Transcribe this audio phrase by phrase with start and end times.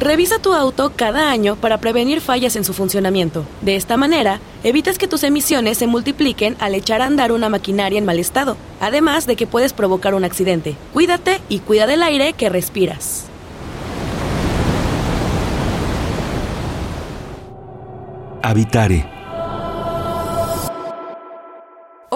[0.00, 3.44] Revisa tu auto cada año para prevenir fallas en su funcionamiento.
[3.60, 7.98] De esta manera, evitas que tus emisiones se multipliquen al echar a andar una maquinaria
[7.98, 10.74] en mal estado, además de que puedes provocar un accidente.
[10.94, 13.26] Cuídate y cuida del aire que respiras.
[18.42, 19.19] Habitare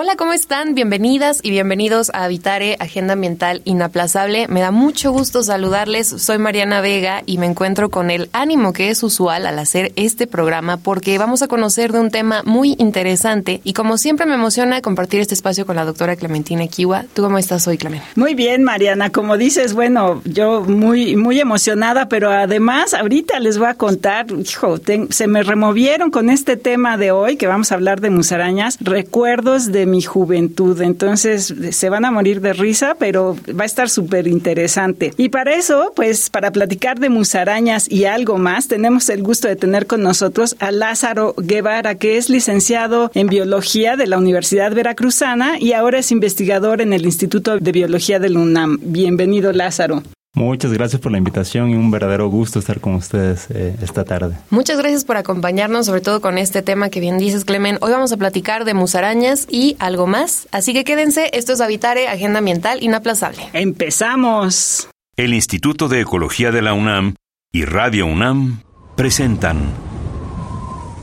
[0.04, 0.74] Hola, ¿cómo están?
[0.74, 4.48] Bienvenidas y bienvenidos a Habitare, Agenda Ambiental Inaplazable.
[4.48, 6.08] Me da mucho gusto saludarles.
[6.08, 10.26] Soy Mariana Vega y me encuentro con el ánimo que es usual al hacer este
[10.26, 14.82] programa porque vamos a conocer de un tema muy interesante y como siempre me emociona
[14.82, 17.06] compartir este espacio con la doctora Clementina Kiwa.
[17.14, 18.02] ¿Tú cómo estás hoy, Clemen?
[18.14, 19.08] Muy bien, Mariana.
[19.08, 24.78] Como dices, bueno, yo muy, muy emocionada, pero además ahorita les voy a contar, hijo,
[25.08, 29.72] se me removieron con este tema de hoy que vamos a hablar de musarañas, recuerdos
[29.72, 30.80] de mi juventud.
[30.82, 35.12] Entonces se van a morir de risa, pero va a estar súper interesante.
[35.16, 39.54] Y para eso, pues para platicar de musarañas y algo más, tenemos el gusto de
[39.54, 45.60] tener con nosotros a Lázaro Guevara, que es licenciado en biología de la Universidad Veracruzana
[45.60, 48.80] y ahora es investigador en el Instituto de Biología del UNAM.
[48.82, 50.02] Bienvenido, Lázaro.
[50.36, 54.36] Muchas gracias por la invitación y un verdadero gusto estar con ustedes eh, esta tarde.
[54.50, 57.78] Muchas gracias por acompañarnos, sobre todo con este tema que bien dices, Clemen.
[57.80, 60.48] Hoy vamos a platicar de musarañas y algo más.
[60.50, 63.48] Así que quédense, esto es Habitare, Agenda Ambiental Inaplazable.
[63.52, 64.88] ¡Empezamos!
[65.16, 67.14] El Instituto de Ecología de la UNAM
[67.52, 68.60] y Radio UNAM
[68.96, 69.68] presentan.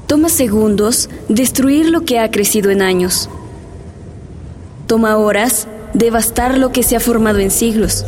[0.08, 3.30] Toma segundos destruir lo que ha crecido en años.
[4.88, 8.04] Toma horas devastar lo que se ha formado en siglos.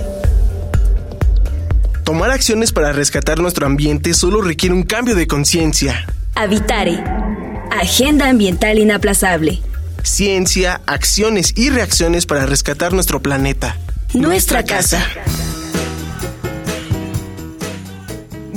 [2.04, 6.05] Tomar acciones para rescatar nuestro ambiente solo requiere un cambio de conciencia.
[6.36, 7.02] Habitare.
[7.72, 9.61] Agenda Ambiental Inaplazable.
[10.04, 13.77] Ciencia, acciones y reacciones para rescatar nuestro planeta.
[14.14, 15.02] Nuestra, casa.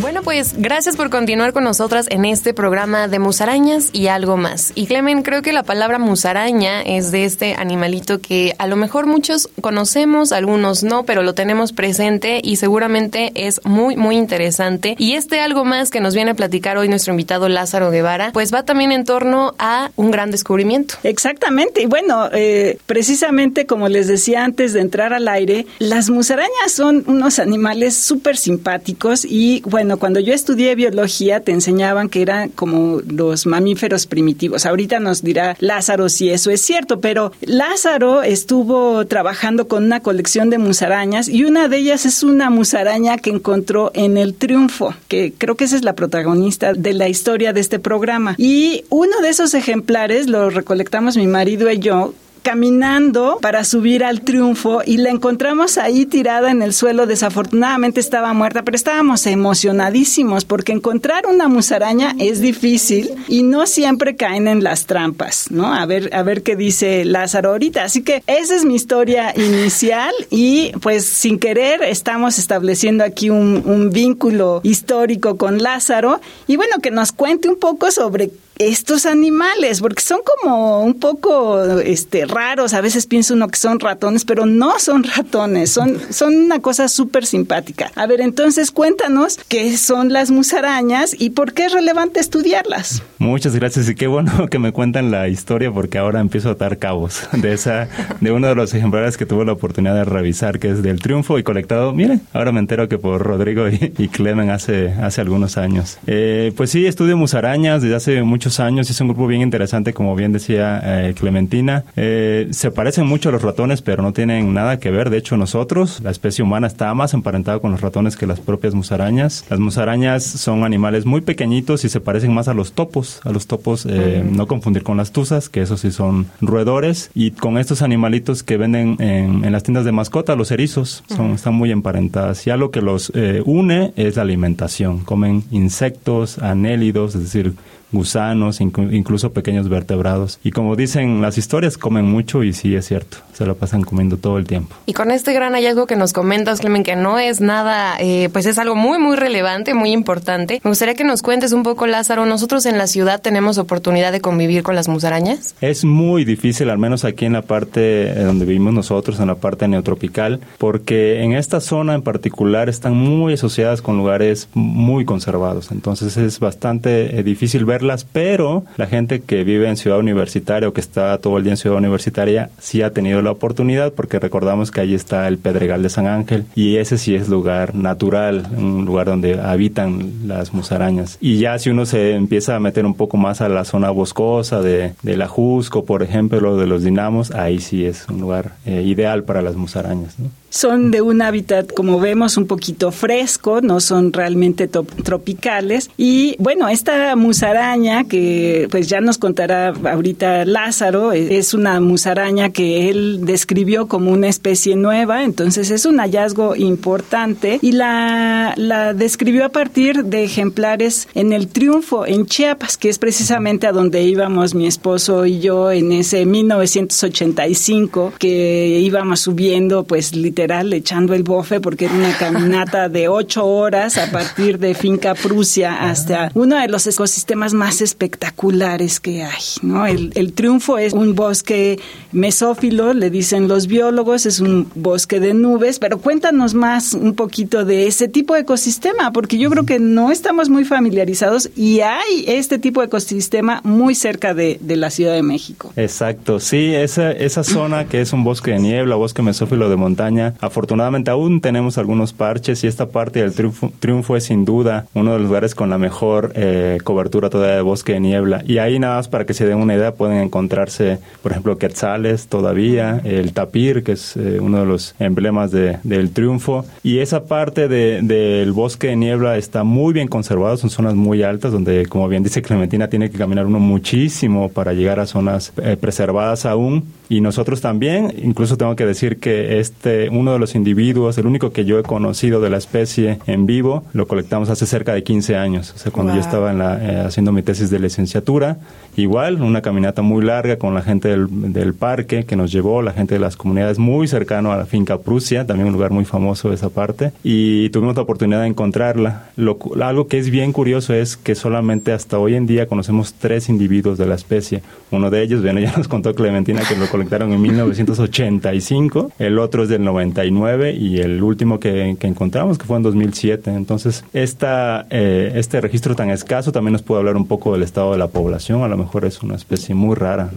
[0.07, 4.71] Bueno, pues gracias por continuar con nosotras en este programa de musarañas y algo más.
[4.77, 9.07] Y Clemen, creo que la palabra musaraña es de este animalito que a lo mejor
[9.07, 14.95] muchos conocemos, algunos no, pero lo tenemos presente y seguramente es muy, muy interesante.
[14.97, 18.55] Y este algo más que nos viene a platicar hoy nuestro invitado Lázaro Guevara, pues
[18.55, 20.95] va también en torno a un gran descubrimiento.
[21.03, 21.83] Exactamente.
[21.83, 27.03] Y bueno, eh, precisamente como les decía antes de entrar al aire, las musarañas son
[27.09, 33.01] unos animales súper simpáticos y bueno, cuando yo estudié biología te enseñaban que eran como
[33.09, 34.65] los mamíferos primitivos.
[34.65, 40.49] Ahorita nos dirá Lázaro si eso es cierto, pero Lázaro estuvo trabajando con una colección
[40.49, 45.33] de musarañas y una de ellas es una musaraña que encontró en el Triunfo, que
[45.37, 48.37] creo que esa es la protagonista de la historia de este programa.
[48.39, 52.15] Y uno de esos ejemplares lo recolectamos mi marido y yo
[52.47, 57.09] caminando para subir al triunfo y la encontramos ahí tirada en el suelo.
[57.09, 64.15] Desafortunadamente estaba muerta, pero estábamos emocionadísimos porque encontrar una musaraña es difícil y no siempre
[64.15, 65.75] caen en las trampas, ¿no?
[65.75, 67.83] A ver, a ver qué dice Lázaro ahorita.
[67.83, 73.65] Así que esa es mi historia inicial y pues sin querer estamos estableciendo aquí un,
[73.67, 79.81] un vínculo histórico con Lázaro y bueno, que nos cuente un poco sobre estos animales,
[79.81, 82.75] porque son como un poco este, raros.
[82.75, 86.89] A veces piensa uno que son ratones, pero no son ratones, son, son una cosa
[86.89, 87.91] súper simpática.
[87.95, 93.03] A ver, entonces cuéntanos qué son las musarañas y por qué es relevante estudiarlas.
[93.19, 96.79] Muchas gracias y qué bueno que me cuentan la historia porque ahora empiezo a atar
[96.79, 97.89] cabos de esa,
[98.21, 101.39] de uno de los ejemplares que tuve la oportunidad de revisar, que es del Triunfo
[101.39, 101.93] y colectado.
[101.93, 105.99] Miren, ahora me entero que por Rodrigo y, Clemen hace, hace algunos años.
[106.07, 109.93] Eh, pues sí, estudio musarañas desde hace mucho años y es un grupo bien interesante,
[109.93, 111.85] como bien decía eh, Clementina.
[111.97, 115.11] Eh, se parecen mucho a los ratones, pero no tienen nada que ver.
[115.11, 118.75] De hecho, nosotros, la especie humana, está más emparentada con los ratones que las propias
[118.75, 119.45] musarañas.
[119.51, 123.21] Las musarañas son animales muy pequeñitos y se parecen más a los topos.
[123.25, 127.11] A los topos, eh, no confundir con las tuzas, que esos sí son roedores.
[127.15, 131.55] Y con estos animalitos que venden en, las tiendas de mascota, los erizos, son, están
[131.55, 132.45] muy emparentadas.
[132.45, 133.13] Ya lo que los
[133.45, 135.01] une es la alimentación.
[135.01, 137.55] Comen insectos, anélidos, es decir,
[137.93, 140.39] gusanos, incluso pequeños vertebrados.
[140.43, 144.17] Y como dicen las historias, comen mucho y sí es cierto, se lo pasan comiendo
[144.17, 144.75] todo el tiempo.
[144.87, 148.47] Y con este gran hallazgo que nos comentas, Clemen, que no es nada, eh, pues
[148.47, 150.61] es algo muy, muy relevante, muy importante.
[150.65, 154.21] Me gustaría que nos cuentes un poco, Lázaro, nosotros en la ciudad tenemos oportunidad de
[154.21, 155.55] convivir con las musarañas.
[155.61, 159.37] Es muy difícil, al menos aquí en la parte eh, donde vivimos nosotros, en la
[159.37, 165.71] parte neotropical, porque en esta zona en particular están muy asociadas con lugares muy conservados.
[165.71, 170.73] Entonces es bastante eh, difícil verlas, pero la gente que vive en ciudad universitaria o
[170.73, 174.71] que está todo el día en ciudad universitaria sí ha tenido la oportunidad, porque recordamos
[174.71, 178.87] que allí está el Pedregal de San Ángel y ese sí es lugar natural, un
[178.87, 181.19] lugar donde habitan las musarañas.
[181.21, 184.63] Y ya si uno se empieza a meter un poco más a la zona boscosa
[184.63, 188.83] de, de la Jusco, por ejemplo, de los dinamos, ahí sí es un lugar eh,
[188.83, 190.17] ideal para las musarañas.
[190.51, 195.91] Son de un hábitat, como vemos, un poquito fresco, no son realmente tropicales.
[195.97, 202.51] Y bueno, esta musaraña que pues ya nos contará ahorita Lázaro, e, es una musaraña
[202.51, 208.95] que él describió como una especie nueva, entonces es un hallazgo importante y la, la
[208.95, 214.03] describió a partir de ejemplares en el Triunfo, en Chiapas, que es precisamente a donde
[214.03, 221.23] íbamos mi esposo y yo en ese 1985, que íbamos subiendo pues literalmente echando el
[221.23, 226.59] bofe porque era una caminata de ocho horas a partir de Finca Prusia hasta uno
[226.61, 229.43] de los ecosistemas más espectaculares que hay.
[229.63, 229.87] ¿no?
[229.87, 231.79] El, el triunfo es un bosque
[232.13, 237.65] mesófilo, le dicen los biólogos, es un bosque de nubes, pero cuéntanos más un poquito
[237.65, 242.25] de ese tipo de ecosistema, porque yo creo que no estamos muy familiarizados y hay
[242.27, 245.73] este tipo de ecosistema muy cerca de, de la Ciudad de México.
[245.77, 250.26] Exacto, sí, esa, esa zona que es un bosque de niebla, bosque mesófilo de montaña,
[250.41, 255.19] Afortunadamente aún tenemos algunos parches y esta parte del triunfo, es sin duda uno de
[255.19, 258.43] los lugares con la mejor eh, cobertura todavía de bosque de niebla.
[258.47, 262.29] Y ahí nada más para que se den una idea pueden encontrarse, por ejemplo, quetzales
[262.29, 266.65] todavía, el tapir, que es eh, uno de los emblemas del triunfo.
[266.83, 271.53] Y esa parte del bosque de niebla está muy bien conservado, son zonas muy altas
[271.53, 275.77] donde, como bien dice Clementina, tiene que caminar uno muchísimo para llegar a zonas eh,
[275.79, 276.85] preservadas aún.
[277.09, 281.53] Y nosotros también, incluso tengo que decir que este, uno de los individuos, el único
[281.53, 285.37] que yo he conocido de la especie en vivo, lo colectamos hace cerca de 15
[285.37, 288.59] años, o sea, cuando yo estaba en la, eh, haciendo mi tesis de licenciatura.
[288.97, 292.93] Igual, una caminata muy larga con la gente del, del, parque que nos llevó, la
[292.93, 296.49] gente de las comunidades muy cercano a la finca Prusia, también un lugar muy famoso
[296.49, 299.31] de esa parte, y tuvimos la oportunidad de encontrarla.
[299.37, 303.51] Lo, algo que es bien curioso es que solamente hasta hoy en día conocemos tres
[303.51, 304.63] individuos de la especie.
[304.91, 309.65] Uno de ellos, bueno, ya nos contó Clementina que lo colectaron en 1985, el otro
[309.65, 313.51] es del 99 y el último que, encontramos que fue en 2007.
[313.51, 317.93] Entonces, esta, eh, este registro tan escaso también nos puede hablar un poco del estado
[317.93, 320.31] de la población, a lo mejor es una especie muy rara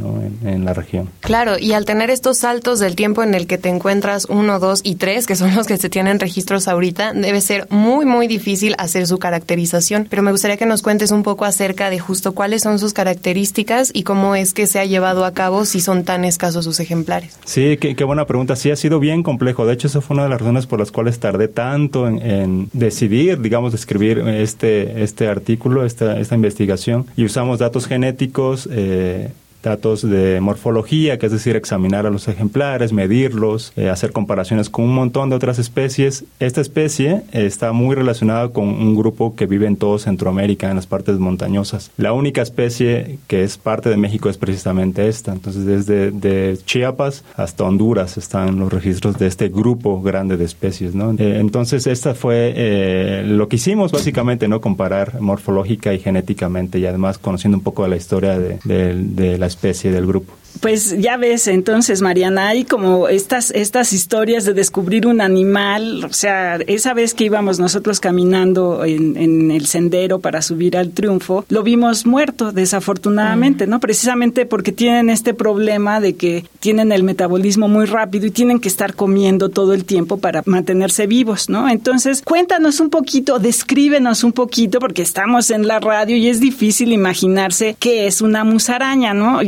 [0.43, 1.09] en, en, la región.
[1.21, 4.81] Claro, y al tener estos saltos del tiempo en el que te encuentras uno, dos
[4.83, 8.75] y tres, que son los que se tienen registros ahorita, debe ser muy, muy difícil
[8.77, 10.07] hacer su caracterización.
[10.09, 13.91] Pero me gustaría que nos cuentes un poco acerca de justo cuáles son sus características
[13.93, 17.37] y cómo es que se ha llevado a cabo si son tan escasos sus ejemplares.
[17.45, 18.55] Sí, qué, qué buena pregunta.
[18.55, 19.58] Sí, ha sido bien complejo.
[19.65, 23.39] De hecho, esa fue una de las razones por las cuales tardé tanto en, decidir,
[23.41, 27.05] digamos, escribir este, este artículo, esta, esta investigación.
[27.15, 28.67] Y usamos datos genéticos.
[28.71, 29.31] Eh,
[29.63, 34.85] datos de morfología, que es decir, examinar a los ejemplares, medirlos, eh, hacer comparaciones con
[34.85, 36.25] un montón de otras especies.
[36.39, 40.87] Esta especie está muy relacionada con un grupo que vive en todo Centroamérica, en las
[40.87, 41.91] partes montañosas.
[41.97, 45.33] La única especie que es parte de México es precisamente esta.
[45.33, 50.95] Entonces, desde de Chiapas hasta Honduras están los registros de este grupo grande de especies.
[50.95, 51.11] ¿no?
[51.11, 54.61] Eh, entonces, esta fue eh, lo que hicimos básicamente, ¿no?
[54.61, 59.48] comparar morfológica y genéticamente y además conociendo un poco de la historia de, de la
[59.49, 60.38] especie del grupo.
[60.59, 66.11] Pues ya ves, entonces, Mariana, hay como estas, estas historias de descubrir un animal, o
[66.13, 71.45] sea, esa vez que íbamos nosotros caminando en, en el sendero para subir al triunfo,
[71.49, 73.79] lo vimos muerto, desafortunadamente, ¿no?
[73.79, 78.67] Precisamente porque tienen este problema de que tienen el metabolismo muy rápido y tienen que
[78.67, 81.69] estar comiendo todo el tiempo para mantenerse vivos, ¿no?
[81.69, 86.91] Entonces, cuéntanos un poquito, descríbenos un poquito, porque estamos en la radio y es difícil
[86.91, 89.39] imaginarse qué es una musaraña, ¿no?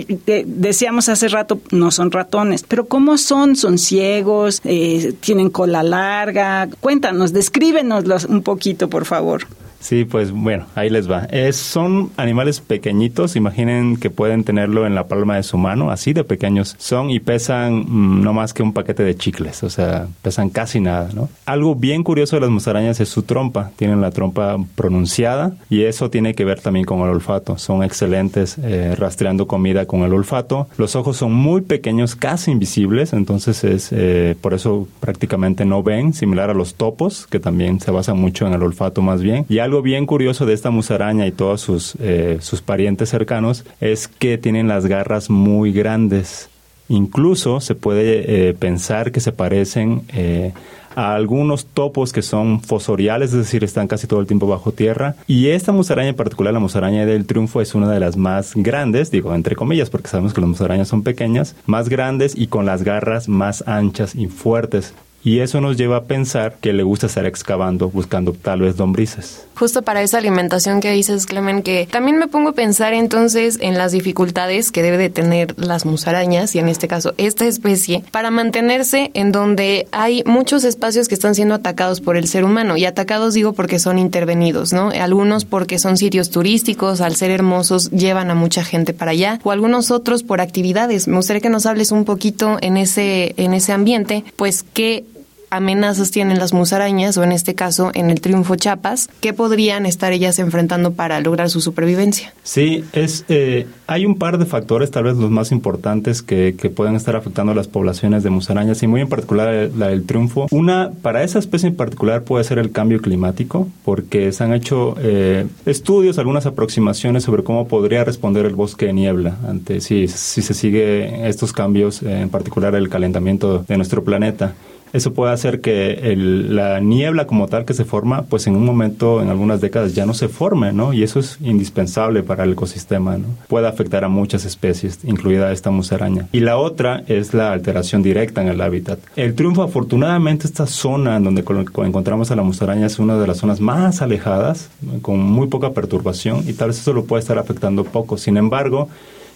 [0.45, 3.55] decíamos hace rato, no son ratones, pero ¿cómo son?
[3.55, 4.61] ¿Son ciegos?
[4.63, 6.69] Eh, ¿Tienen cola larga?
[6.79, 9.47] Cuéntanos, descríbenos un poquito, por favor.
[9.81, 11.27] Sí, pues bueno, ahí les va.
[11.53, 16.23] son animales pequeñitos, imaginen que pueden tenerlo en la palma de su mano, así de
[16.23, 20.49] pequeños son y pesan mm, no más que un paquete de chicles, o sea, pesan
[20.49, 21.29] casi nada, ¿no?
[21.45, 26.11] Algo bien curioso de las musarañas es su trompa, tienen la trompa pronunciada y eso
[26.11, 30.67] tiene que ver también con el olfato, son excelentes eh, rastreando comida con el olfato,
[30.77, 36.13] los ojos son muy pequeños, casi invisibles, entonces es eh, por eso prácticamente no ven,
[36.13, 39.57] similar a los topos, que también se basan mucho en el olfato más bien, y
[39.59, 44.37] algo bien curioso de esta musaraña y todos sus, eh, sus parientes cercanos es que
[44.37, 46.49] tienen las garras muy grandes.
[46.89, 50.51] Incluso se puede eh, pensar que se parecen eh,
[50.95, 55.15] a algunos topos que son fosoriales, es decir, están casi todo el tiempo bajo tierra.
[55.27, 59.09] Y esta musaraña en particular, la musaraña del triunfo, es una de las más grandes,
[59.09, 62.83] digo entre comillas, porque sabemos que las musarañas son pequeñas, más grandes y con las
[62.83, 64.93] garras más anchas y fuertes.
[65.23, 69.45] Y eso nos lleva a pensar que le gusta estar excavando, buscando tal vez lombrices.
[69.55, 73.77] Justo para esa alimentación que dices, Clemen, que también me pongo a pensar entonces en
[73.77, 78.31] las dificultades que debe de tener las musarañas, y en este caso esta especie, para
[78.31, 82.75] mantenerse en donde hay muchos espacios que están siendo atacados por el ser humano.
[82.77, 84.89] Y atacados digo porque son intervenidos, ¿no?
[84.89, 89.51] Algunos porque son sitios turísticos, al ser hermosos llevan a mucha gente para allá, o
[89.51, 91.07] algunos otros por actividades.
[91.07, 95.05] Me gustaría que nos hables un poquito en ese, en ese ambiente, pues qué
[95.51, 100.13] amenazas tienen las musarañas, o en este caso en el Triunfo Chapas, ¿qué podrían estar
[100.13, 102.33] ellas enfrentando para lograr su supervivencia?
[102.43, 106.95] Sí, es, eh, hay un par de factores, tal vez los más importantes, que, pueden
[106.95, 110.47] estar afectando a las poblaciones de musarañas, y muy en particular la del Triunfo.
[110.51, 114.95] Una, para esa especie en particular puede ser el cambio climático, porque se han hecho
[114.99, 120.41] eh, estudios, algunas aproximaciones sobre cómo podría responder el bosque de niebla ante si, si
[120.41, 124.53] se sigue estos cambios, en particular el calentamiento de nuestro planeta.
[124.93, 129.21] Eso puede hacer que la niebla como tal que se forma, pues en un momento,
[129.21, 130.93] en algunas décadas, ya no se forme, ¿no?
[130.93, 133.27] Y eso es indispensable para el ecosistema, ¿no?
[133.47, 136.27] Puede afectar a muchas especies, incluida esta musaraña.
[136.31, 138.99] Y la otra es la alteración directa en el hábitat.
[139.15, 143.37] El triunfo, afortunadamente, esta zona en donde encontramos a la musaraña es una de las
[143.37, 144.69] zonas más alejadas,
[145.01, 148.17] con muy poca perturbación, y tal vez eso lo puede estar afectando poco.
[148.17, 148.89] Sin embargo,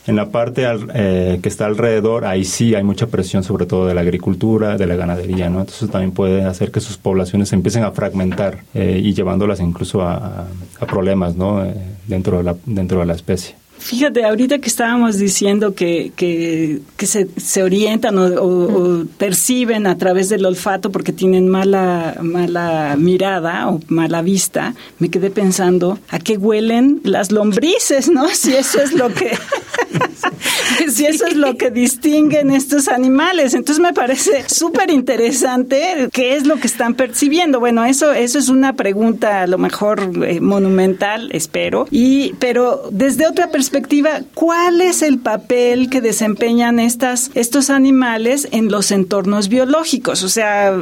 [0.08, 3.96] en la parte eh, que está alrededor, ahí sí hay mucha presión, sobre todo de
[3.96, 5.62] la agricultura, de la ganadería, ¿no?
[5.62, 10.46] Entonces también puede hacer que sus poblaciones empiecen a fragmentar eh, y llevándolas incluso a,
[10.88, 11.66] problemas, ¿no?
[11.66, 11.74] Eh,
[12.08, 13.56] dentro, de la, dentro de la especie.
[13.78, 20.46] Fíjate, ahorita que estábamos diciendo que, que, se, se, orientan o, perciben a través del
[20.46, 27.02] olfato porque tienen mala, mala mirada o mala vista, me quedé pensando a qué huelen
[27.04, 28.28] las lombrices, ¿no?
[28.36, 29.32] Si eso es lo que
[30.92, 33.54] si eso es lo que distinguen estos animales.
[33.54, 37.60] Entonces me parece súper interesante qué es lo que están percibiendo.
[37.60, 41.88] Bueno, eso, eso es una pregunta a lo mejor eh, monumental, espero.
[41.92, 48.72] Y, pero desde otra perspectiva, ¿cuál es el papel que desempeñan estas, estos animales en
[48.72, 50.24] los entornos biológicos?
[50.24, 50.74] O sea,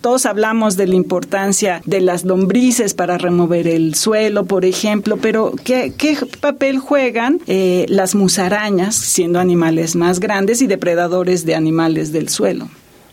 [0.00, 5.52] todos hablamos de la importancia de las lombrices para remover el suelo, por ejemplo, pero
[5.64, 12.12] ¿qué, qué papel juegan eh, las musarañas, siendo animales más grandes y depredadores de animales
[12.12, 12.68] del suelo.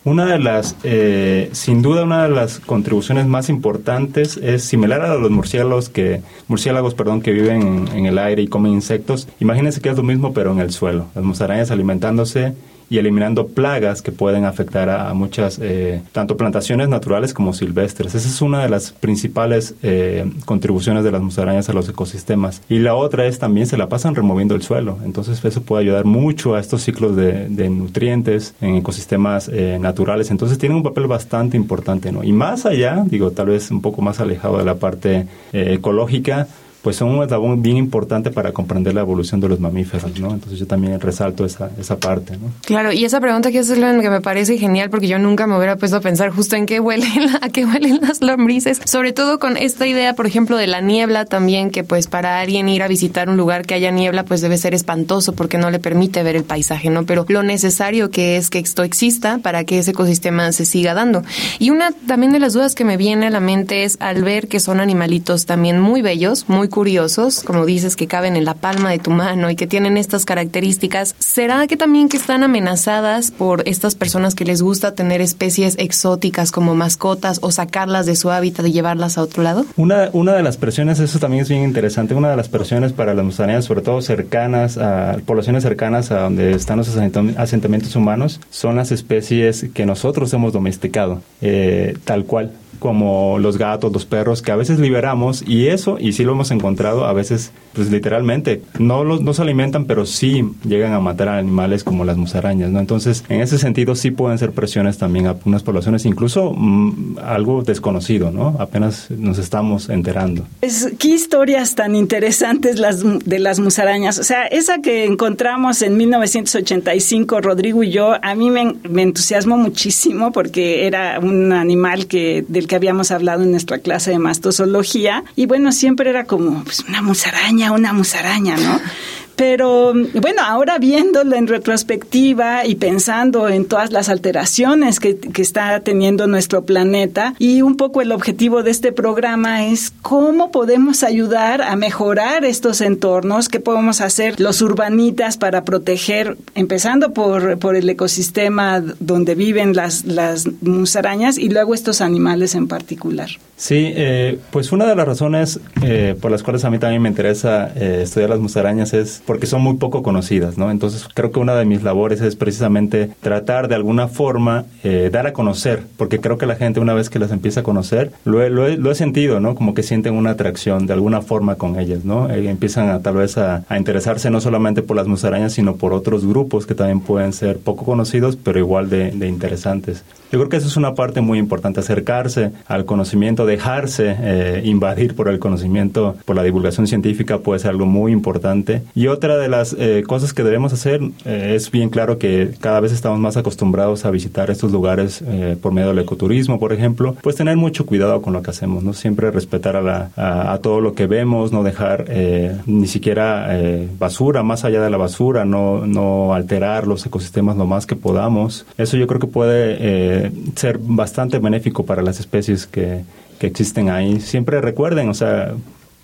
[0.07, 5.15] Una de las, eh, sin duda, una de las contribuciones más importantes es similar a
[5.15, 9.27] los murciélagos que, murciélagos, perdón, que viven en, el aire y comen insectos.
[9.41, 11.07] Imagínense que es lo mismo, pero en el suelo.
[11.13, 12.53] Las musarañas alimentándose
[12.89, 18.15] y eliminando plagas que pueden afectar a, muchas, eh, tanto plantaciones naturales como silvestres.
[18.15, 22.61] Esa es una de las principales eh, contribuciones de las musarañas a los ecosistemas.
[22.69, 24.99] Y la otra es también se la pasan removiendo el suelo.
[25.03, 30.31] Entonces eso puede ayudar mucho a estos ciclos de, nutrientes en ecosistemas eh, naturales.
[30.31, 32.11] Entonces tienen un papel bastante importante.
[32.11, 32.23] ¿no?
[32.23, 36.47] Y más allá, digo, tal vez un poco más alejado de la parte ecológica,
[36.87, 40.31] pues son un eslabón bien importante para comprender la evolución de los mamíferos, ¿no?
[40.31, 42.49] Entonces yo también resalto esa, esa parte, ¿no?
[42.61, 45.75] Claro, y esa pregunta que haces, que me parece genial porque yo nunca me hubiera
[45.75, 49.57] puesto a pensar justo en qué huelen, a qué huelen las lombrices, sobre todo con
[49.57, 53.27] esta idea, por ejemplo, de la niebla también, que pues para alguien ir a visitar
[53.27, 56.45] un lugar que haya niebla, pues debe ser espantoso porque no le permite ver el
[56.45, 57.05] paisaje, ¿no?
[57.05, 61.21] Pero lo necesario que es que esto exista para que ese ecosistema se siga dando.
[61.59, 64.47] Y una también de las dudas que me viene a la mente es al ver
[64.47, 68.91] que son animalitos también muy bellos, muy curiosos, como dices, que caben en la palma
[68.91, 73.67] de tu mano y que tienen estas características, ¿será que también que están amenazadas por
[73.67, 78.67] estas personas que les gusta tener especies exóticas como mascotas o sacarlas de su hábitat
[78.67, 79.65] y llevarlas a otro lado?
[79.75, 83.15] Una, una de las presiones, eso también es bien interesante, una de las presiones para
[83.15, 88.75] las musarañas, sobre todo cercanas a poblaciones cercanas a donde están los asentamientos humanos, son
[88.75, 94.51] las especies que nosotros hemos domesticado, eh, tal cual como los gatos, los perros, que
[94.51, 99.03] a veces liberamos y eso, y sí lo hemos encontrado, a veces, pues literalmente, no,
[99.03, 102.79] los, no se alimentan, pero sí llegan a matar a animales como las musarañas, ¿no?
[102.79, 107.63] Entonces, en ese sentido sí pueden ser presiones también a unas poblaciones, incluso mm, algo
[107.63, 108.55] desconocido, ¿no?
[108.59, 110.45] Apenas nos estamos enterando.
[110.61, 114.19] Es, qué historias tan interesantes las de las musarañas.
[114.19, 119.57] O sea, esa que encontramos en 1985, Rodrigo y yo, a mí me, me entusiasmó
[119.57, 125.23] muchísimo porque era un animal que del que habíamos hablado en nuestra clase de mastozoología.
[125.35, 128.79] Y bueno, siempre era como pues, una musaraña, una musaraña, ¿no?
[129.37, 135.79] Pero bueno, ahora viéndolo en retrospectiva y pensando en todas las alteraciones que, que, está
[135.81, 141.61] teniendo nuestro planeta y un poco el objetivo de este programa es cómo podemos ayudar
[141.61, 147.87] a mejorar estos entornos, qué podemos hacer los urbanitas para proteger, empezando por, por el
[147.87, 153.29] ecosistema donde viven las, las musarañas y luego estos animales en particular.
[153.57, 157.09] Sí, eh, pues una de las razones eh, por las cuales a mí también me
[157.09, 160.71] interesa eh, estudiar las musarañas es porque son muy poco conocidas, ¿no?
[160.71, 165.27] Entonces creo que una de mis labores es precisamente tratar de alguna forma eh, dar
[165.27, 168.41] a conocer, porque creo que la gente una vez que las empieza a conocer, lo
[168.41, 169.53] he, lo he, sentido, ¿no?
[169.53, 172.29] Como que sienten una atracción de alguna forma con ellas, ¿no?
[172.29, 175.91] Eh, empiezan a tal vez a, a, interesarse no solamente por las musarañas, sino por
[175.91, 180.03] otros grupos que también pueden ser poco conocidos, pero igual de, de interesantes.
[180.31, 185.15] Yo creo que eso es una parte muy importante, acercarse al conocimiento, dejarse eh, invadir
[185.15, 188.81] por el conocimiento, por la divulgación científica puede ser algo muy importante.
[188.93, 192.79] Y otra de las eh, cosas que debemos hacer eh, es bien claro que cada
[192.79, 197.15] vez estamos más acostumbrados a visitar estos lugares eh, por medio del ecoturismo, por ejemplo,
[197.23, 198.93] pues tener mucho cuidado con lo que hacemos, ¿no?
[198.93, 203.49] Siempre respetar a, todo lo que vemos, no dejar eh, ni siquiera
[203.97, 208.65] basura más allá de la basura, no, alterar los ecosistemas lo más que podamos.
[208.77, 213.03] Eso yo creo que puede ser bastante benéfico para las especies que
[213.39, 214.19] existen ahí.
[214.19, 215.53] Siempre recuerden, o sea,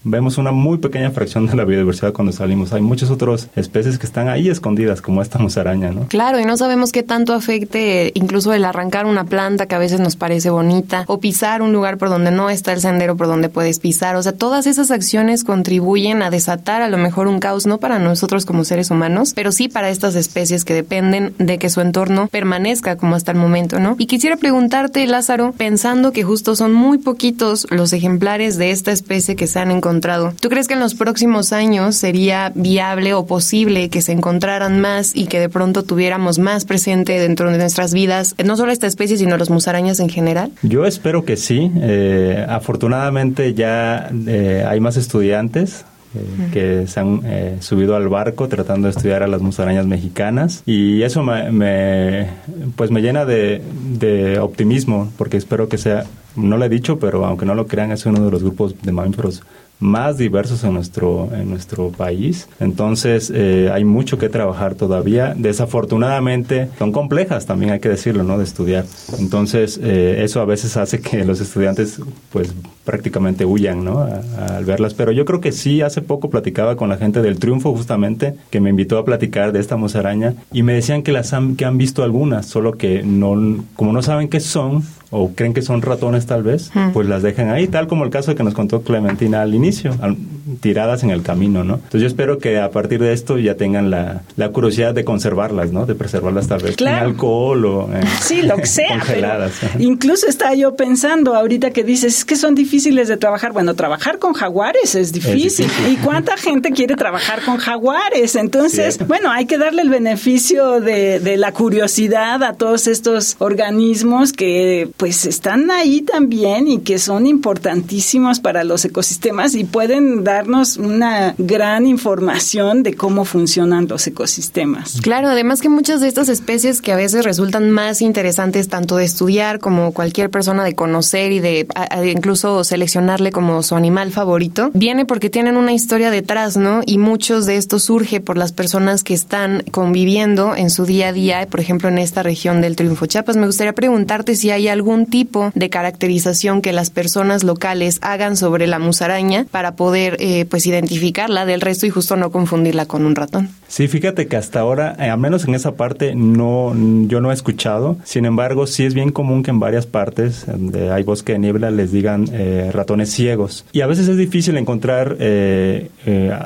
[0.03, 2.73] vemos una muy pequeña fracción de la biodiversidad cuando salimos.
[2.73, 6.07] Hay muchas otras especies que están ahí escondidas, como esta musaraña, ¿no?
[6.07, 9.99] Claro, y no sabemos qué tanto afecte incluso el arrancar una planta que a veces
[9.99, 13.49] nos parece bonita, o pisar un lugar por donde no está el sendero por donde
[13.49, 14.15] puedes pisar.
[14.15, 17.99] O sea, todas esas acciones contribuyen a desatar a lo mejor un caos, no para
[17.99, 22.27] nosotros como seres humanos, pero sí para estas especies que dependen de que su entorno
[22.27, 23.95] permanezca como hasta el momento, ¿no?
[23.97, 29.35] Y quisiera preguntarte, Lázaro, pensando que justo son muy poquitos los ejemplares de esta especie
[29.35, 30.33] que se han encontrado encontrado.
[30.39, 35.15] ¿Tú crees que en los próximos años sería viable o posible que se encontraran más
[35.15, 39.17] y que de pronto tuviéramos más presente dentro de nuestras vidas, no solo esta especie,
[39.17, 40.51] sino los musarañas en general?
[40.63, 41.71] Yo espero que sí.
[41.75, 48.47] Eh, afortunadamente ya eh, hay más estudiantes eh, que se han eh, subido al barco
[48.47, 52.27] tratando de estudiar a las musarañas mexicanas y eso me, me
[52.75, 53.63] pues me llena de,
[53.97, 57.91] de, optimismo porque espero que sea no lo he dicho pero aunque no lo crean
[57.91, 59.41] es uno de los grupos de mamíferos
[59.79, 62.47] más diversos en nuestro, en nuestro país.
[62.59, 65.33] Entonces, eh, hay mucho que trabajar todavía.
[65.35, 68.37] Desafortunadamente, son complejas, también hay que decirlo, ¿no?
[68.37, 68.85] De estudiar.
[69.19, 71.99] Entonces, eh, eso a veces hace que los estudiantes,
[72.31, 72.53] pues,
[72.83, 73.99] prácticamente huyan, ¿no?
[74.01, 74.93] al verlas.
[74.93, 78.59] Pero yo creo que sí, hace poco platicaba con la gente del Triunfo, justamente, que
[78.59, 81.77] me invitó a platicar de esta musaraña, y me decían que las han, que han
[81.77, 86.25] visto algunas, solo que no, como no saben qué son, o creen que son ratones
[86.25, 89.53] tal vez, pues las dejan ahí, tal como el caso que nos contó Clementina al
[89.53, 90.17] inicio, al,
[90.61, 91.75] tiradas en el camino, ¿no?
[91.75, 95.71] Entonces yo espero que a partir de esto ya tengan la, la curiosidad de conservarlas,
[95.71, 95.85] ¿no?
[95.85, 96.97] De preservarlas tal vez claro.
[96.97, 99.53] en alcohol o en, sí, lo que sea, congeladas.
[99.79, 103.53] incluso estaba yo pensando ahorita que dices, es que son difíciles de trabajar.
[103.53, 105.45] Bueno, trabajar con jaguares es difícil.
[105.47, 105.93] Es difícil.
[105.93, 108.35] ¿Y cuánta gente quiere trabajar con jaguares?
[108.35, 109.03] Entonces, sí.
[109.05, 114.89] bueno, hay que darle el beneficio de, de la curiosidad a todos estos organismos que
[114.97, 121.35] pues están ahí también y que son importantísimos para los ecosistemas y pueden darnos una
[121.37, 124.99] gran información de cómo funcionan los ecosistemas.
[125.01, 129.05] Claro, además que muchas de estas especies que a veces resultan más interesantes tanto de
[129.05, 131.67] estudiar como cualquier persona de conocer y de
[132.11, 136.81] incluso seleccionarle como su animal favorito, viene porque tienen una historia detrás, ¿no?
[136.85, 141.13] Y muchos de estos surge por las personas que están conviviendo en su día a
[141.13, 143.37] día, por ejemplo, en esta región del Triunfo Chiapas.
[143.37, 148.67] Me gustaría preguntarte si hay algún tipo de caracterización que las personas locales hagan sobre
[148.67, 153.13] la musaraña para poder eh, pues identificarla del resto y justo no confundirla con un
[153.13, 153.49] ratón.
[153.73, 156.75] Sí, fíjate que hasta ahora, eh, al menos en esa parte, no,
[157.07, 157.97] yo no he escuchado.
[158.03, 161.71] Sin embargo, sí es bien común que en varias partes donde hay bosque de niebla
[161.71, 163.65] les digan eh, ratones ciegos.
[163.73, 165.89] Y a veces es difícil encontrar, eh,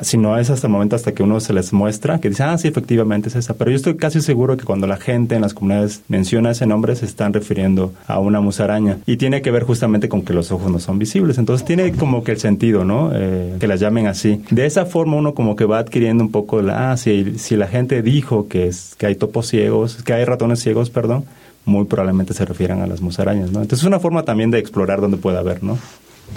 [0.00, 2.56] si no es hasta el momento hasta que uno se les muestra, que dice, ah,
[2.56, 3.52] sí, efectivamente es esa.
[3.52, 6.96] Pero yo estoy casi seguro que cuando la gente en las comunidades menciona ese nombre,
[6.96, 9.00] se están refiriendo a una musaraña.
[9.04, 11.36] Y tiene que ver justamente con que los ojos no son visibles.
[11.36, 13.10] Entonces tiene como que el sentido, ¿no?
[13.10, 14.42] que las llamen así.
[14.50, 17.68] De esa forma uno como que va adquiriendo un poco la, ah, sí, si, la
[17.68, 21.24] gente dijo que, es, que hay topos ciegos, que hay ratones ciegos, perdón,
[21.64, 23.60] muy probablemente se refieran a las musarañas, ¿no?
[23.60, 25.78] Entonces es una forma también de explorar donde puede haber, ¿no?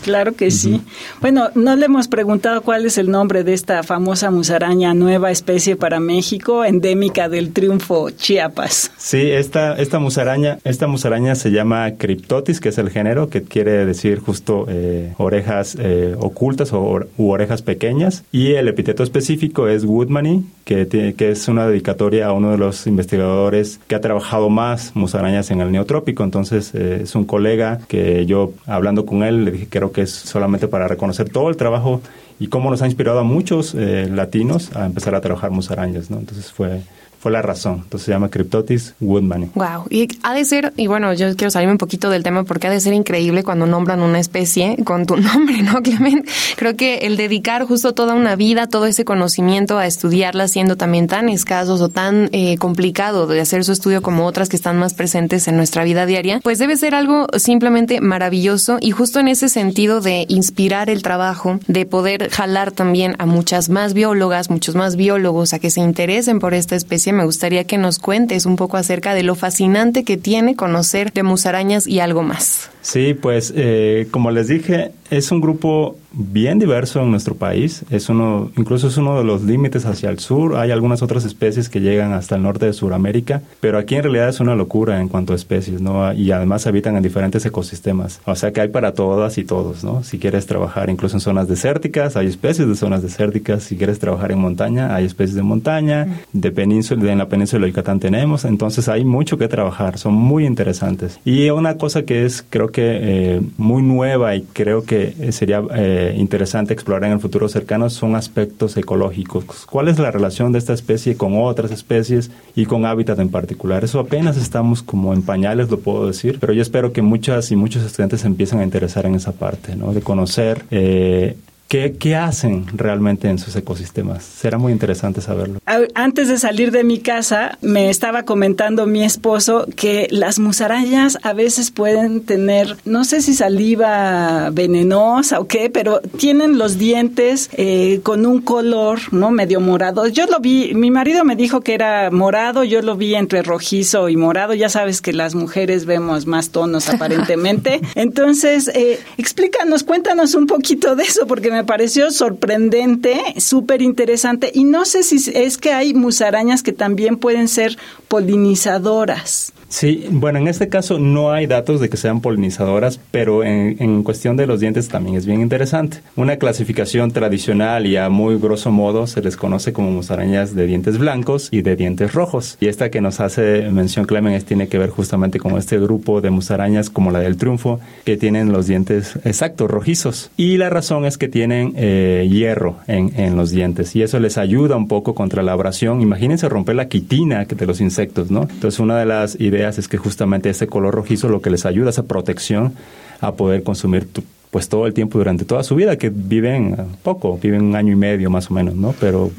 [0.03, 0.81] Claro que sí.
[1.21, 5.75] Bueno, no le hemos preguntado cuál es el nombre de esta famosa musaraña, nueva especie
[5.75, 8.91] para México, endémica del Triunfo Chiapas.
[8.97, 13.85] Sí, esta, esta musaraña, esta musaraña se llama Cryptotis, que es el género, que quiere
[13.85, 18.23] decir justo eh, orejas eh, ocultas o u orejas pequeñas.
[18.31, 22.87] Y el epíteto específico es Woodmany, que, que es una dedicatoria a uno de los
[22.87, 26.23] investigadores que ha trabajado más musarañas en el neotrópico.
[26.23, 30.01] Entonces, eh, es un colega que yo, hablando con él, le dije que creo que
[30.03, 32.01] es solamente para reconocer todo el trabajo
[32.39, 36.19] y cómo nos ha inspirado a muchos eh, latinos a empezar a trabajar musarañas, ¿no?
[36.19, 36.81] Entonces fue
[37.21, 37.81] fue la razón.
[37.83, 39.51] Entonces se llama Cryptotis woodmani.
[39.53, 39.85] Wow.
[39.91, 42.71] Y ha de ser, y bueno, yo quiero salirme un poquito del tema porque ha
[42.71, 46.27] de ser increíble cuando nombran una especie con tu nombre, ¿no, Clement?
[46.55, 51.07] Creo que el dedicar justo toda una vida, todo ese conocimiento a estudiarla siendo también
[51.07, 54.95] tan escasos o tan eh, complicado de hacer su estudio como otras que están más
[54.95, 59.47] presentes en nuestra vida diaria, pues debe ser algo simplemente maravilloso y justo en ese
[59.47, 64.95] sentido de inspirar el trabajo, de poder jalar también a muchas más biólogas, muchos más
[64.95, 68.77] biólogos a que se interesen por esta especie me gustaría que nos cuentes un poco
[68.77, 72.69] acerca de lo fascinante que tiene conocer de musarañas y algo más.
[72.81, 77.83] Sí, pues eh, como les dije, es un grupo bien diverso en nuestro país.
[77.89, 80.55] Es uno, incluso es uno de los límites hacia el sur.
[80.55, 84.29] Hay algunas otras especies que llegan hasta el norte de Sudamérica, pero aquí en realidad
[84.29, 86.11] es una locura en cuanto a especies, ¿no?
[86.13, 88.21] Y además habitan en diferentes ecosistemas.
[88.25, 90.03] O sea que hay para todas y todos, ¿no?
[90.03, 93.63] Si quieres trabajar incluso en zonas desérticas, hay especies de zonas desérticas.
[93.63, 96.21] Si quieres trabajar en montaña, hay especies de montaña.
[96.33, 98.45] De península, en la península de Yucatán tenemos.
[98.45, 99.97] Entonces hay mucho que trabajar.
[99.97, 101.19] Son muy interesantes.
[101.25, 106.15] Y una cosa que es, creo que eh, muy nueva y creo que sería eh,
[106.17, 109.65] interesante explorar en el futuro cercano son aspectos ecológicos.
[109.65, 113.83] ¿Cuál es la relación de esta especie con otras especies y con hábitat en particular?
[113.83, 117.55] Eso apenas estamos como en pañales, lo puedo decir, pero yo espero que muchas y
[117.55, 119.93] muchos estudiantes empiecen a interesar en esa parte, ¿no?
[119.93, 121.35] De conocer eh,
[121.71, 124.25] ¿Qué, hacen realmente en sus ecosistemas?
[124.25, 125.59] Será muy interesante saberlo.
[125.95, 131.31] Antes de salir de mi casa, me estaba comentando mi esposo que las musarañas a
[131.31, 138.01] veces pueden tener, no sé si saliva venenosa o qué, pero tienen los dientes eh,
[138.03, 139.31] con un color, ¿no?
[139.31, 140.07] Medio morado.
[140.07, 144.09] Yo lo vi, mi marido me dijo que era morado, yo lo vi entre rojizo
[144.09, 144.53] y morado.
[144.55, 147.79] Ya sabes que las mujeres vemos más tonos aparentemente.
[147.95, 154.51] Entonces, eh, explícanos, cuéntanos un poquito de eso, porque me me pareció sorprendente, súper interesante.
[154.51, 159.53] Y no sé si es que hay musarañas que también pueden ser polinizadoras.
[159.71, 164.35] Sí, bueno, en este caso no hay datos de que sean polinizadoras, pero en, cuestión
[164.35, 166.01] de los dientes también es bien interesante.
[166.17, 170.97] Una clasificación tradicional y a muy grosso modo se les conoce como musarañas de dientes
[170.97, 172.57] blancos y de dientes rojos.
[172.59, 176.31] Y esta que nos hace mención Clemens tiene que ver justamente con este grupo de
[176.31, 180.31] musarañas como la del triunfo que tienen los dientes exactos, rojizos.
[180.35, 184.37] Y la razón es que tienen eh, hierro en, en los dientes y eso les
[184.37, 186.01] ayuda un poco contra la abrasión.
[186.01, 188.41] Imagínense romper la quitina de los insectos, ¿no?
[188.41, 191.89] Entonces una de las ideas es que justamente ese color rojizo lo que les ayuda,
[191.89, 192.73] esa protección
[193.19, 197.39] a poder consumir tu, pues todo el tiempo durante toda su vida, que viven poco,
[197.41, 198.93] viven un año y medio más o menos, ¿no?
[198.99, 199.31] Pero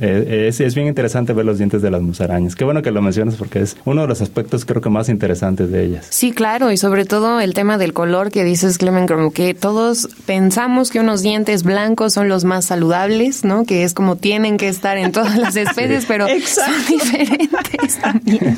[0.00, 2.56] eh, es, es, bien interesante ver los dientes de las musarañas.
[2.56, 5.70] Qué bueno que lo mencionas porque es uno de los aspectos creo que más interesantes
[5.70, 6.06] de ellas.
[6.08, 10.08] Sí, claro, y sobre todo el tema del color que dices, Clemen, como que todos
[10.24, 13.64] pensamos que unos dientes blancos son los más saludables, ¿no?
[13.64, 18.56] Que es como tienen que estar en todas las especies, pero son diferentes también.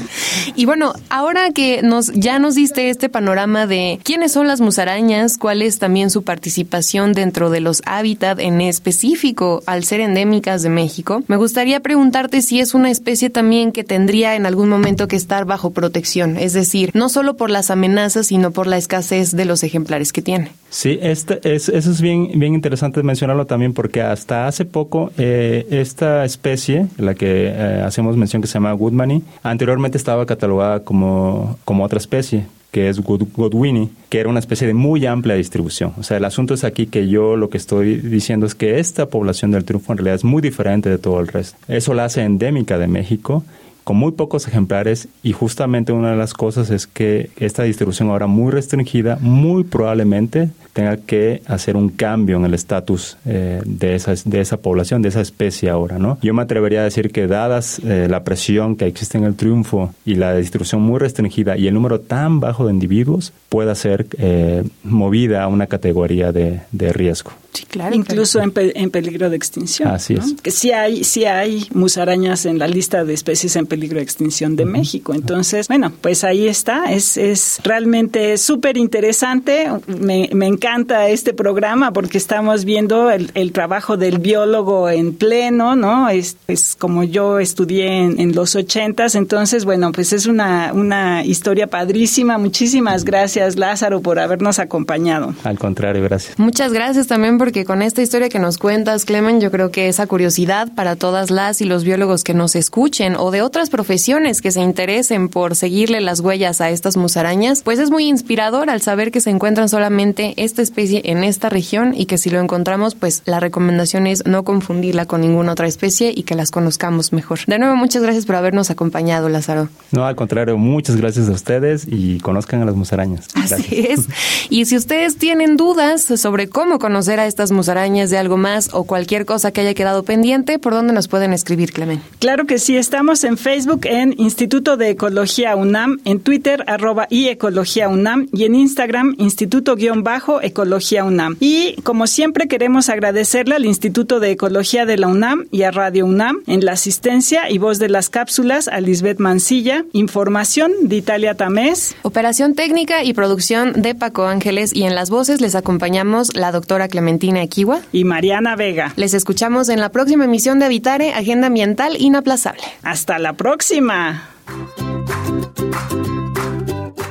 [0.55, 5.39] Y bueno, ahora que nos ya nos diste este panorama de quiénes son las musarañas,
[5.39, 11.23] cuáles también su participación dentro de los hábitats en específico al ser endémicas de México.
[11.29, 15.45] Me gustaría preguntarte si es una especie también que tendría en algún momento que estar
[15.45, 19.63] bajo protección, es decir, no solo por las amenazas, sino por la escasez de los
[19.63, 20.53] ejemplares que tiene.
[20.71, 25.67] Sí, este es, eso es bien, bien interesante mencionarlo también porque hasta hace poco eh,
[25.71, 31.59] esta especie, la que eh, hacemos mención que se llama Woodmany, anteriormente estaba catalogada como,
[31.65, 35.95] como otra especie, que es Godwini, que era una especie de muy amplia distribución.
[35.99, 39.07] O sea, el asunto es aquí que yo lo que estoy diciendo es que esta
[39.07, 41.57] población del triunfo en realidad es muy diferente de todo el resto.
[41.69, 43.45] Eso la hace endémica de México
[43.89, 48.27] con muy pocos ejemplares y justamente una de las cosas es que esta distribución ahora
[48.27, 54.13] muy restringida muy probablemente tenga que hacer un cambio en el estatus eh, de, esa,
[54.27, 56.19] de esa población, de esa especie ahora, ¿no?
[56.21, 59.95] Yo me atrevería a decir que dadas eh, la presión que existe en el triunfo
[60.05, 64.65] y la distribución muy restringida y el número tan bajo de individuos, pueda ser eh,
[64.85, 67.33] movida a una categoría de, de riesgo.
[67.53, 67.95] Sí, claro.
[67.95, 69.89] Incluso En, en, peligro de extinción.
[69.89, 70.35] Así es.
[70.43, 74.55] Que sí hay, sí hay musarañas en la lista de especies en peligro de extinción
[74.55, 75.15] de México.
[75.15, 76.93] Entonces, bueno, pues ahí está.
[76.93, 79.69] Es, es realmente súper interesante.
[79.87, 85.77] Me, me, encanta este programa porque estamos viendo el, el, trabajo del biólogo en pleno,
[85.77, 86.09] ¿no?
[86.09, 89.15] Es, es como yo estudié en, en los ochentas.
[89.15, 92.39] Entonces, bueno, pues es una, una historia padrísima.
[92.39, 95.35] Muchísimas gracias, Lázaro, por habernos acompañado.
[95.45, 96.39] Al contrario, gracias.
[96.39, 100.07] Muchas gracias también porque con esta historia que nos cuentas, Clemen, yo creo que esa
[100.07, 104.51] curiosidad para todas las y los biólogos que nos escuchen o de otras profesiones que
[104.51, 109.11] se interesen por seguirle las huellas a estas musarañas, pues es muy inspirador al saber
[109.11, 113.23] que se encuentran solamente esta especie en esta región y que si lo encontramos, pues
[113.25, 117.39] la recomendación es no confundirla con ninguna otra especie y que las conozcamos mejor.
[117.47, 119.71] De nuevo, muchas gracias por habernos acompañado, Lázaro.
[119.91, 123.27] No, al contrario, muchas gracias a ustedes y conozcan a las musarañas.
[123.35, 124.07] Así es.
[124.51, 128.85] Y si ustedes tienen dudas sobre cómo conocer a estas musarañas de algo más o
[128.85, 132.03] cualquier cosa que haya quedado pendiente, ¿por dónde nos pueden escribir, Clemen?
[132.19, 137.29] Claro que sí, estamos en Facebook en Instituto de Ecología UNAM, en Twitter arroba y
[137.29, 141.37] Ecología UNAM y en Instagram Instituto-Ecología UNAM.
[141.41, 146.07] Y como siempre queremos agradecerle al Instituto de Ecología de la UNAM y a Radio
[146.07, 151.35] UNAM en la asistencia y voz de las cápsulas a Lisbeth Mancilla, información de Italia
[151.35, 156.53] Tamés, operación técnica y producción de Paco Ángeles y en las voces les acompañamos la
[156.53, 158.93] doctora Clementina Equiwa y Mariana Vega.
[158.97, 162.63] Les escuchamos en la próxima emisión de Habitare, Agenda Ambiental Inaplazable.
[162.83, 164.29] Hasta la próxima.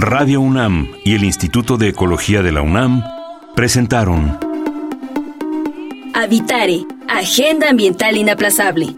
[0.00, 3.04] Radio UNAM y el Instituto de Ecología de la UNAM
[3.54, 4.38] presentaron
[6.14, 8.96] Habitare, Agenda Ambiental Inaplazable